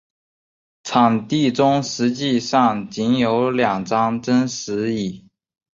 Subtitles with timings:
[0.83, 5.27] 场地中实际上仅放有两张真实椅。